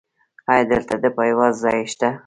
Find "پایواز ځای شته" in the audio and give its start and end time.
1.15-2.09